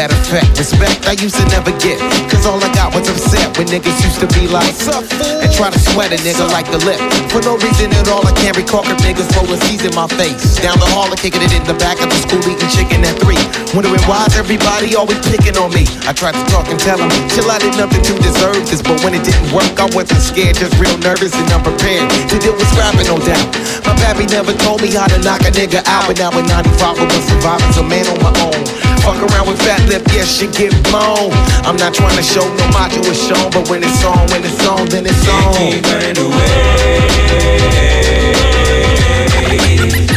[0.02, 0.58] That effect.
[0.58, 4.18] Respect I used to never get, cause all I got was upset when niggas used
[4.18, 5.06] to be like, up,
[5.38, 6.98] and try to sweat a nigga like the lip.
[7.30, 10.58] For no reason at all, I can't recall if niggas rolling C's in my face.
[10.58, 13.14] Down the hall, and kicking it in the back of the school, eating chicken at
[13.22, 13.38] three.
[13.78, 15.86] Wondering why's everybody always picking on me.
[16.02, 18.82] I tried to talk and tell them, chill, I did nothing to deserve this.
[18.82, 22.58] But when it didn't work, I wasn't scared, just real nervous and unprepared to deal
[22.58, 23.46] with scrapping, no doubt.
[23.86, 26.98] My pappy never told me how to knock a nigga out, but now in 95
[26.98, 28.81] I was surviving, a man on my own.
[29.02, 31.32] Fuck around with fat lip, yeah, shit get blown.
[31.66, 34.64] I'm not trying to show no macho is shown, but when it's on, when it's
[34.64, 35.54] on, then it's on.
[35.54, 37.52] Can't Keep running away.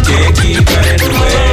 [0.06, 1.45] Can't keep running away.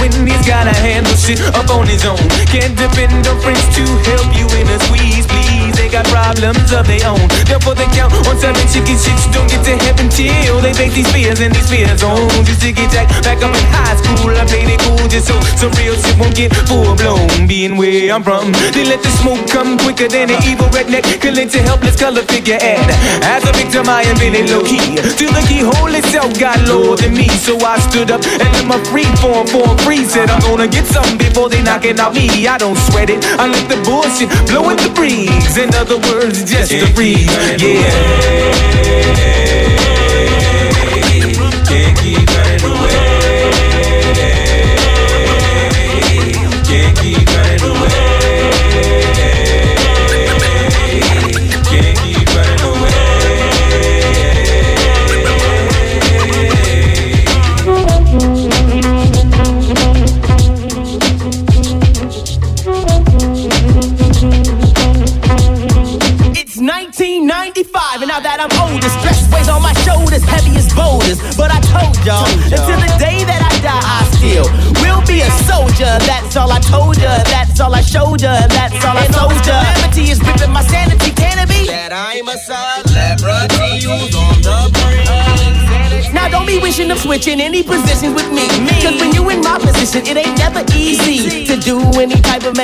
[0.00, 2.20] with when he's gotta handle shit up on his own.
[2.52, 5.72] Can't depend on friends to help you in a squeeze, please.
[5.76, 7.24] They got problems of their own.
[7.48, 9.24] Therefore, they count on seven chicken shits.
[9.32, 12.28] Don't get to heaven till they face these fears and these fears on.
[12.44, 15.36] Just to get jacked back up in high school, I played it cool just so
[15.56, 17.48] some real shit won't get full blown.
[17.48, 21.54] Being where I'm from, they let the smoke come quicker than an evil redneck collect
[21.56, 22.60] a helpless color figure.
[22.60, 22.84] And
[23.24, 25.00] as a victim, I am feeling low key.
[25.16, 28.78] Till the keyhole itself got lower than me, so I stood up and let my
[28.90, 30.09] free form form free.
[30.10, 32.48] Said I'm gonna get something before they knocking out me.
[32.48, 33.24] I don't sweat it.
[33.38, 35.56] I let the bullshit blow in the breeze.
[35.56, 37.30] In other words, just a breeze.
[37.62, 39.69] Yeah.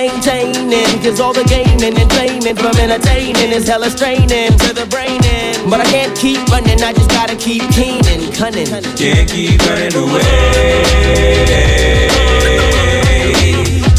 [0.08, 1.02] Maintaining.
[1.02, 5.22] Cause all the gaining and training from entertaining is hella straining to the brain.
[5.24, 5.70] in.
[5.70, 8.66] But I can't keep running, I just gotta keep keen and cunning.
[8.96, 10.22] Can't keep running away.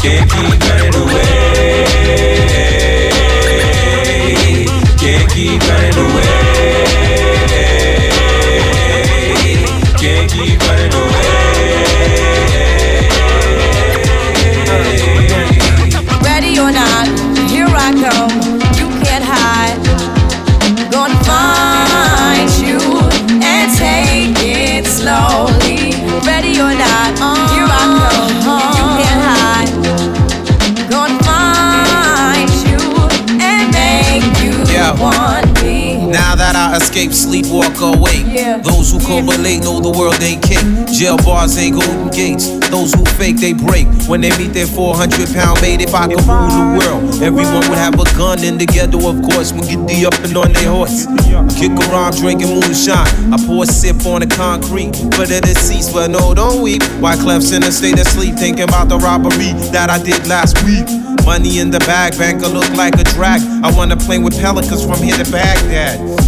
[0.02, 1.28] Can't keep running away.
[5.02, 6.34] Can't keep running away.
[10.00, 11.27] Can't keep running away.
[36.98, 38.26] Escape, sleepwalk awake.
[38.26, 38.58] Yeah.
[38.58, 40.62] Those who correlate know the world ain't kick.
[40.92, 42.48] Jail bars ain't golden gates.
[42.70, 43.86] Those who fake, they break.
[44.08, 47.78] When they meet their 400 pound mate, if I could rule the world, everyone would
[47.78, 49.52] have a gun in together, of course.
[49.52, 51.06] When get the up and on their horse.
[51.58, 53.06] Kick around drinking moonshine.
[53.32, 56.82] I pour a sip on the concrete for the deceased, but no, don't weep.
[57.00, 60.62] Why Clef's in a state of sleep, thinking about the robbery that I did last
[60.64, 60.86] week.
[61.24, 63.42] Money in the bag, banker look like a drag.
[63.62, 66.27] I wanna play with pelicans from here to Baghdad.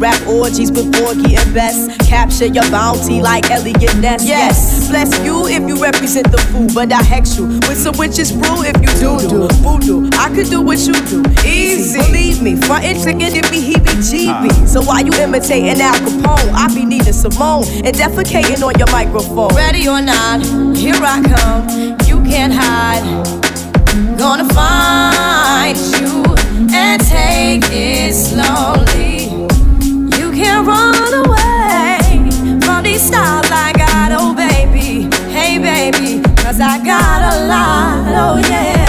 [0.00, 1.94] Rap orgies with Porgy and Bess.
[2.08, 4.26] Capture your bounty like Eliot Ness.
[4.26, 8.32] Yes, bless you if you represent the food, but I hex you with some witches
[8.32, 10.08] brew if you do do voodoo.
[10.16, 11.98] I could do what you do, easy.
[12.00, 14.66] Believe me, frontin' chicken it be heebie-jeebie.
[14.66, 16.50] So why you imitating Al Capone?
[16.54, 19.54] I be Nina Simone and defecating on your microphone.
[19.54, 20.40] Ready or not,
[20.74, 21.68] here I come.
[22.08, 23.04] You can't hide.
[24.16, 26.24] Gonna find you
[26.72, 29.09] and take it slowly.
[30.40, 35.06] Can't run away from these styles I got, oh baby.
[35.30, 38.88] Hey baby, cause I got a lot, oh yeah.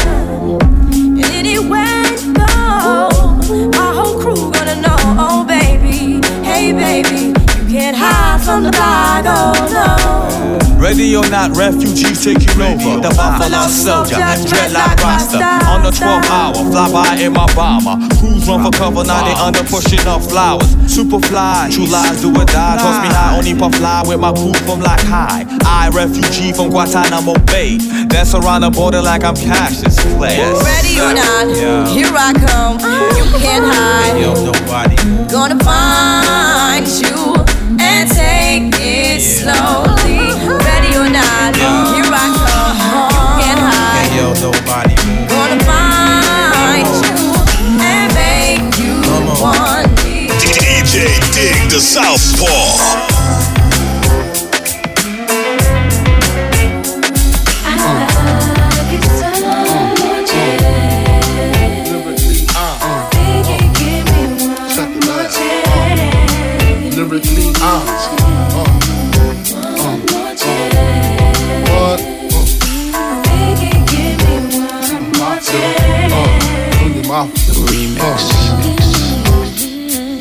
[0.93, 6.25] And anywhere you go, my whole crew gonna know, oh baby.
[6.41, 10.00] Hey baby, you can't hide from the block, oh no.
[10.81, 13.05] Ready or not, refugees taking over.
[13.05, 15.61] The Buffalo Soldier, dreadlock Rasta.
[15.69, 18.01] On the 12th hour, fly by in my bomber.
[18.17, 20.65] Crews run for cover, now they under pushing up flowers.
[20.91, 22.77] Super fly, true lies do or die.
[22.81, 25.45] Toss me high, only puff fly with my crew from like high.
[25.69, 27.77] I, refugee from Guantanamo Bay.
[28.09, 30.41] Dance around the border like I'm Cassius Clay.
[30.65, 31.85] Ready or not, Yeah.
[31.93, 32.81] here I come.
[33.15, 34.17] You can't hide.
[34.19, 34.97] Yo, nobody.
[35.29, 37.37] Gonna find you
[37.79, 40.10] and take it slowly.
[44.41, 44.95] Nobody.
[45.29, 47.31] Gonna find you
[47.79, 48.99] and make you
[49.39, 50.29] want me.
[50.29, 53.10] DJ Dig the Southpaw.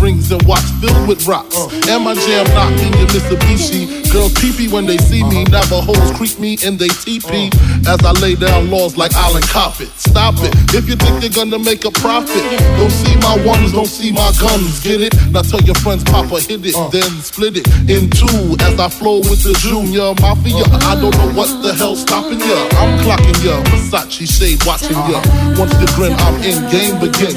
[0.00, 1.56] Rings and watch filled with rocks.
[1.56, 1.68] Uh.
[1.88, 4.12] And my jam knocking your Mitsubishi.
[4.12, 5.44] Girls peepee when they see me.
[5.44, 7.50] Never hoes creep me in they teepee.
[7.86, 7.94] Uh.
[7.94, 9.88] As I lay down laws like Island Coppet.
[9.98, 10.54] Stop it.
[10.74, 12.42] If you think you're gonna make a profit,
[12.78, 14.80] don't see my ones, don't see my guns.
[14.80, 15.14] Get it?
[15.30, 16.88] Now tell your friends, Papa hit it, uh.
[16.88, 18.56] then split it in two.
[18.60, 20.64] As I flow with the Junior Mafia.
[20.86, 22.58] I don't know what the hell's stopping ya.
[22.78, 23.62] I'm clocking ya.
[23.70, 25.20] Versace shade watching ya.
[25.58, 26.58] Once you grin, I'm in.
[26.70, 27.36] Game begins.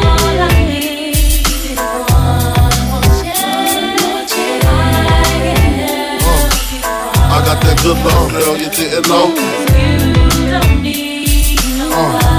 [7.53, 8.55] Got that good love, girl.
[8.57, 9.35] You didn't know.
[11.91, 12.30] Sick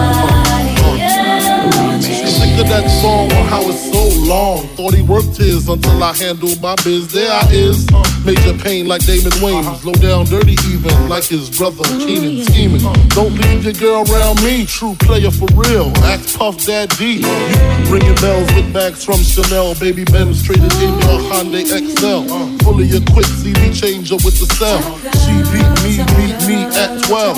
[2.69, 4.67] that song on how it's so long.
[4.77, 7.13] Thought he worked his until I handled my biz.
[7.13, 7.87] There I is.
[8.25, 9.85] Major pain like Damon Wayans.
[9.85, 12.83] Low down dirty even like his brother Keenen scheming.
[13.11, 14.67] Don't leave your girl around me.
[14.67, 15.93] True player for real.
[16.05, 17.25] Act Puff Dad D.
[17.25, 19.75] You ringing bells with bags from Chanel.
[19.79, 22.27] Baby Benz traded in your Hyundai Excel.
[22.61, 24.83] Fully equipped CD changer with the cell.
[25.25, 27.37] She beat me, beat me at 12.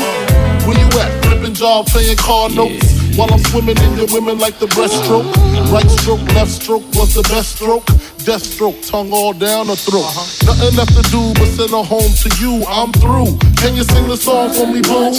[0.66, 1.24] Where you at?
[1.24, 3.03] Flipping job, playing car notes.
[3.16, 5.30] While I'm swimming in your women like the breaststroke.
[5.70, 7.86] Right stroke, left stroke was the best stroke.
[8.24, 10.10] Death stroke, tongue all down her throat.
[10.42, 12.64] Nothing left to do but send her home to you.
[12.66, 13.38] I'm through.
[13.54, 15.14] Can you sing the song for me, boo?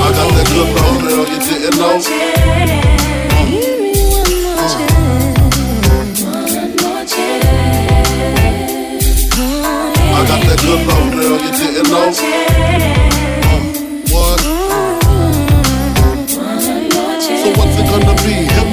[0.00, 2.00] I got that good love, girl, you didn't know.
[4.56, 4.72] Uh.
[10.16, 12.95] I got that good love, girl, you didn't know.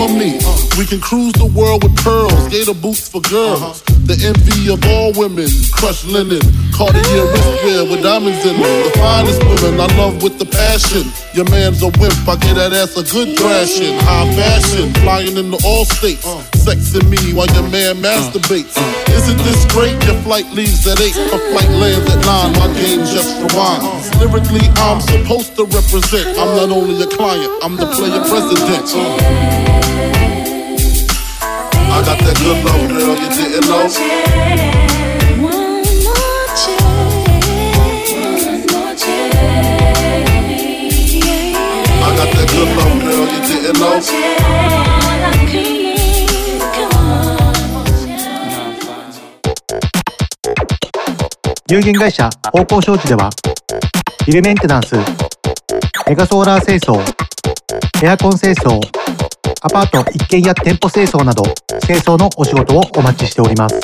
[0.07, 0.63] Be, him or me?
[0.77, 3.61] We can cruise the world with pearls, gator boots for girls.
[3.61, 3.93] Uh-huh.
[4.03, 6.43] The envy of all women, crushed linen,
[6.75, 8.73] Cartier wristwear with diamonds in them.
[8.83, 11.07] The finest women I love with the passion.
[11.31, 13.95] Your man's a wimp, I get that ass a good thrashing.
[14.03, 16.25] High fashion, flying in the all states.
[16.25, 16.41] Uh-huh.
[16.65, 18.75] sexing me while your man masturbates.
[18.75, 19.17] Uh-huh.
[19.17, 19.95] Isn't this great?
[20.03, 24.09] Your flight leaves at 8, a flight lands at 9, my game just rewinds.
[24.19, 26.33] Lyrically, I'm supposed to represent.
[26.35, 29.82] I'm not only a client, I'm the player president.
[31.93, 32.33] I got that
[51.69, 53.29] 有限会社方向商事では
[54.25, 54.95] ビルメンテナンス
[56.07, 56.99] メガソーラー清掃
[58.03, 58.79] エアコン清掃
[59.61, 61.43] アパート一軒家店舗清掃など
[61.81, 63.79] 清掃のお仕事をお待ちしております。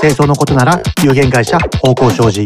[0.00, 2.44] 清掃のことなら、有限会社、方向障子。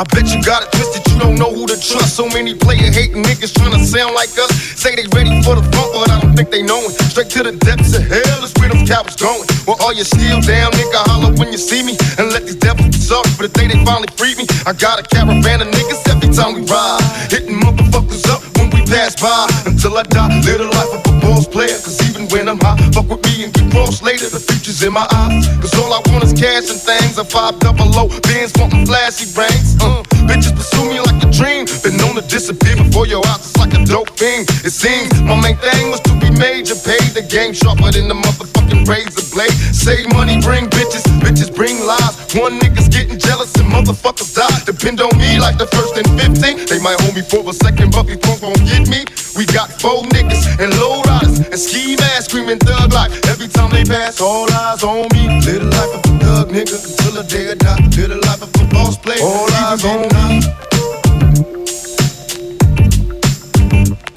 [0.00, 1.07] I bet you got it twisted.
[1.18, 2.16] Don't know who to trust.
[2.16, 4.50] So many player hating niggas trying to sound like us.
[4.78, 6.94] Say they ready for the front, but I don't think they know it.
[7.10, 9.46] Straight to the depths of hell is where them cowards going.
[9.66, 11.00] Well, all you still down, nigga?
[11.10, 11.98] Holler when you see me.
[12.18, 14.46] And let these devils be sorry for the day they finally free me.
[14.66, 17.02] I got a caravan of niggas every time we ride.
[17.30, 19.48] Hitting motherfuckers up when we pass by.
[19.66, 21.78] Until I die, live the life of a boss player.
[21.80, 24.28] Cause even when I'm high, fuck with me and get cross later.
[24.28, 25.46] The future's in my eyes.
[25.60, 27.18] Cause all I want is cash and things.
[27.18, 29.76] A five double low, bands wanting flashy rings.
[29.80, 31.64] Uh, bitches pursue me like a dream.
[31.82, 34.48] Been known to disappear before your eyes, it's like a dope fiend.
[34.64, 36.74] It seems my main thing was to be major.
[36.74, 39.54] Paid the game sharper than the motherfucking razor blade.
[39.72, 42.14] Save money, bring bitches, bitches bring lies.
[42.34, 44.58] One nigga's getting jealous and motherfuckers die.
[44.64, 46.66] Depend on me like the first and 15.
[46.66, 49.04] They might hold me for a second, but before gon' get me.
[49.36, 53.12] We got four niggas and low riders and ski masks screaming thug life.
[53.28, 55.28] Every time they pass, all eyes on me.
[55.46, 57.78] Live the life of a thug nigga until the day I die.
[57.96, 59.22] Live the life of a boss player.
[59.22, 60.77] All eyes on me.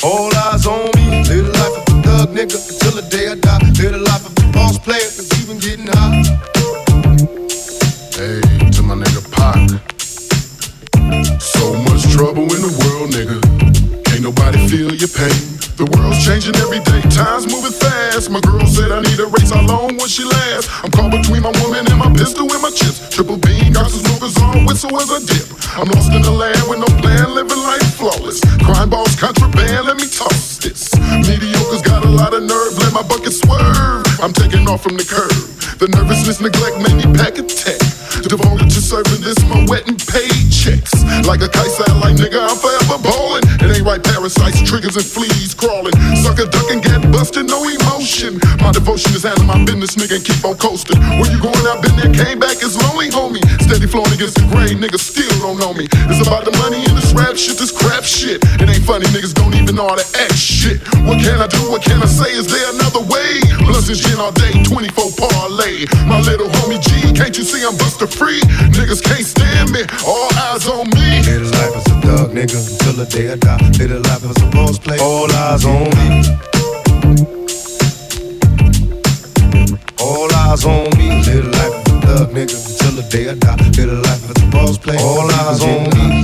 [0.03, 1.21] All eyes on me.
[1.29, 3.61] Live the life of a thug nigga until the day I die.
[3.77, 6.25] Live the life of a boss player, cause even getting high.
[8.17, 8.41] Hey,
[8.73, 9.61] to my nigga Pac.
[11.37, 13.37] So much trouble in the world, nigga.
[14.09, 15.37] Can't nobody feel your pain.
[15.77, 18.33] The world's changing every day, time's moving fast.
[18.33, 20.65] My girl said I need a race, how long will she last?
[20.81, 23.05] I'm caught between my woman and my pistol and my chips.
[23.13, 25.45] Triple beam, got some smokers on, whistle as I dip.
[25.77, 28.41] I'm lost in the land with no plan, living life flawless.
[28.65, 30.89] Crime balls, contraband, let me toss this.
[31.29, 34.05] Mediocre's got a lot of nerve, let my bucket swerve.
[34.19, 35.29] I'm taking off from the curb.
[35.77, 38.00] The nervousness, neglect made me pack a tech.
[38.27, 40.41] Devoted to serving this, my wet and paid.
[41.25, 43.45] Like a kite satellite, nigga, I'm forever ballin'.
[43.63, 45.93] It ain't right, parasites, triggers, and fleas crawling.
[46.19, 48.35] Sucker duck and get busted, no emotion.
[48.59, 50.99] My devotion is handling my business, nigga, and keep on coasting.
[51.17, 51.61] Where you going?
[51.65, 53.41] I've been there, came back, it's lonely, homie.
[53.63, 55.87] Steady flowing against the grain, niggas still don't know me.
[56.09, 58.43] It's about the money and this rap shit, this crap shit.
[58.59, 60.81] It ain't funny, niggas don't even know how to act shit.
[61.07, 61.63] What can I do?
[61.71, 62.33] What can I say?
[62.33, 63.39] Is there another way?
[63.65, 65.87] Blunts gin all day, 24 parlay.
[66.11, 68.41] My little homie G, can't you see I'm buster free?
[68.71, 71.21] Niggas can't stand me, all eyes on me.
[71.21, 73.57] Life a thug nigga until the day I die.
[73.57, 75.01] Life a boss player.
[75.01, 76.23] All eyes on me.
[79.99, 81.09] All eyes on me.
[81.09, 83.55] Life a thug nigga until the day I die.
[83.85, 84.99] Life a boss player.
[84.99, 86.23] All eyes on me.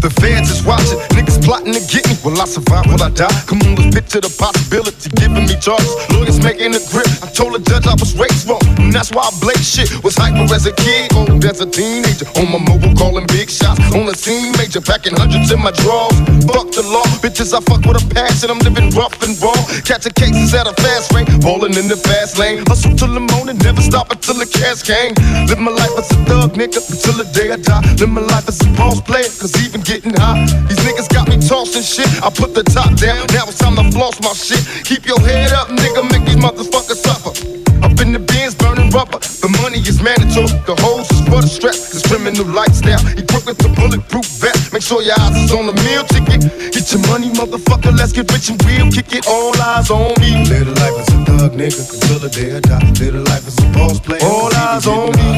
[0.00, 1.00] The feds is watching,
[1.36, 2.16] niggas plotting to get me.
[2.24, 2.86] Will I survive?
[2.86, 3.28] Will I die?
[3.46, 5.92] Come on, let's picture the possibility, giving me charges.
[6.10, 7.08] Lawyers making a grip.
[7.22, 9.88] I told the judge I was raised wrong, and that's why I blaze shit.
[10.04, 12.26] Was hyper as a kid, old as a teenager.
[12.40, 13.80] On my mobile, calling big shots.
[13.94, 16.16] On the scene, major, packing hundreds in my drawers.
[16.48, 18.50] Fuck the law, bitches, I fuck with a passion.
[18.50, 19.56] I'm living rough and raw.
[19.84, 22.64] Catching cases at a fast rate, balling in the fast lane.
[22.66, 25.14] Hustle till the morning, never stop until the cash came.
[25.46, 27.82] Live my life as a thug, nigga, until the day I die.
[28.00, 30.40] Live my life as a boss player, cause even getting high.
[30.68, 32.08] These niggas got me tossing shit.
[32.22, 34.62] I put the top down, now it's time to floss my shit.
[34.84, 37.56] Keep your head up, nigga, make these motherfuckers suffer.
[37.82, 39.18] Up in the bins, burning rubber.
[39.18, 40.48] The money is mandatory.
[40.64, 41.76] The hose is for the strap.
[41.76, 43.00] This criminal lifestyle.
[43.14, 44.72] Equipped with the bulletproof vest.
[44.72, 46.40] Make sure your eyes is on the meal ticket.
[46.72, 47.92] Get your money, motherfucker.
[47.92, 48.90] Let's get rich and real.
[48.90, 49.28] Kick it.
[49.28, 50.48] All eyes on me.
[50.48, 51.82] Little life is a thug, nigga.
[51.84, 52.90] Until the day I die.
[52.98, 54.24] Little life is a boss player.
[54.24, 55.28] All eyes on me.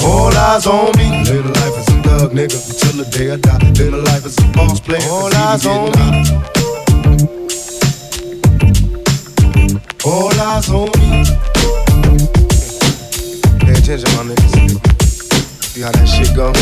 [0.00, 1.06] All eyes on me.
[1.28, 1.85] Live the life a
[2.18, 2.56] thug, nigga.
[2.70, 3.58] Until the day I die.
[3.76, 5.02] Live the life as a boss player.
[5.10, 6.06] All eyes on me.
[10.04, 11.08] All eyes on me.
[13.64, 14.54] Pay attention, my niggas.
[15.62, 16.52] See how that shit go?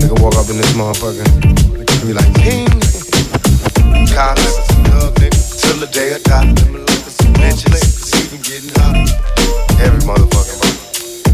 [0.00, 1.26] Nigga walk up in this motherfucker.
[1.26, 2.66] and Be like, ping.
[4.14, 6.54] Cops, thug nigga, till the day I die.
[7.38, 8.96] Bitches, even getting hot.
[9.80, 10.87] Every motherfucking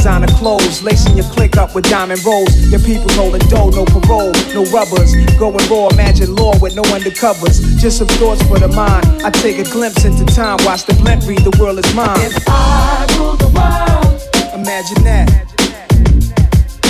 [0.00, 2.56] designer clothes, lacing your click up with diamond rolls.
[2.70, 5.14] Your people holding dough, no parole, no rubbers.
[5.36, 7.60] Going raw, imagine law with no undercovers.
[7.78, 9.04] Just some thoughts for the mind.
[9.22, 12.18] I take a glimpse into time, watch the blimp read, the world is mine.
[12.20, 15.28] If I rule the world, Imagine that.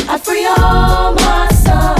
[0.08, 1.99] I free all my sons.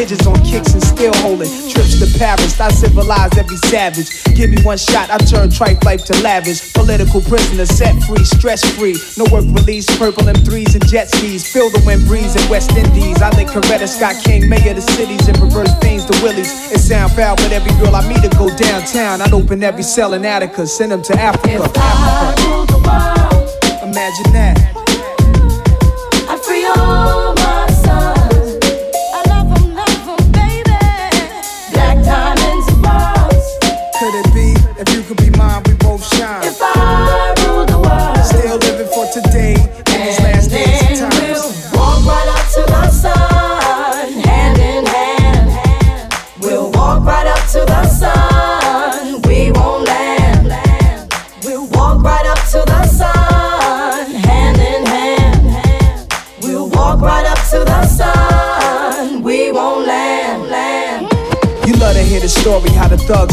[0.01, 2.59] digits on kicks and still holding trips to paris.
[2.59, 4.09] I civilize every savage.
[4.35, 6.73] Give me one shot i turn tripe life to lavish.
[6.73, 8.97] Political prisoner set free stress free.
[9.17, 11.45] No work release purple m3s and jet skis.
[11.45, 13.21] Feel the wind breeze in west indies.
[13.21, 16.49] I think coretta scott king mayor of the cities and reverse things to willies.
[16.71, 19.21] It sound foul but every girl i meet to go downtown.
[19.21, 22.49] I'd open every cell in attica send them to africa, africa.
[22.49, 23.85] rule the world.
[23.85, 24.80] imagine that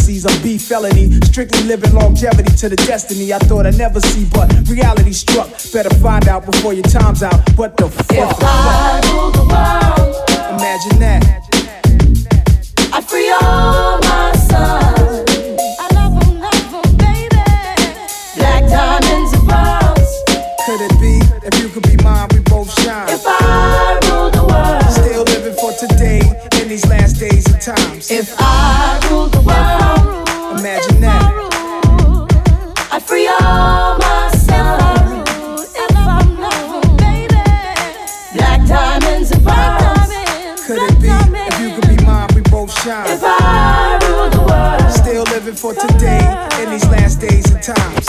[0.00, 1.10] jealousies or beef felony.
[1.24, 5.48] Strictly living longevity to the destiny I thought I'd never see, but reality struck.
[5.72, 7.38] Better find out before your time's out.
[7.56, 8.10] What the fuck?
[8.10, 10.16] If I rule the world,
[10.60, 11.22] Imagine that.
[12.92, 15.30] I free all my sons.
[15.78, 17.44] I love 'em, love 'em, baby.
[18.36, 20.10] Black diamonds and pearls.
[20.66, 21.14] Could it be
[21.46, 23.08] if you could be mine, we both shine?
[23.08, 26.20] If I rule the world, Still living for today
[26.60, 28.10] in these last days and times.
[28.10, 28.49] if I
[45.60, 47.99] for today in these last days of times.